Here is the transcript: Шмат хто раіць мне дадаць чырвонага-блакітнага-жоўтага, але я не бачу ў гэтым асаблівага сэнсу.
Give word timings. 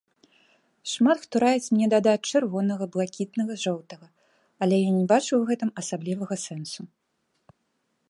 Шмат 0.93 1.17
хто 1.25 1.35
раіць 1.43 1.73
мне 1.75 1.87
дадаць 1.93 2.27
чырвонага-блакітнага-жоўтага, 2.31 4.07
але 4.65 4.75
я 4.87 4.91
не 4.99 5.05
бачу 5.15 5.29
ў 5.37 5.43
гэтым 5.55 5.69
асаблівага 5.85 6.35
сэнсу. 6.49 6.81